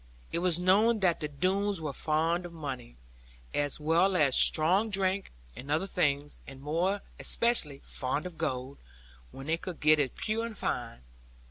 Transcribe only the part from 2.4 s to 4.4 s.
of money, as well as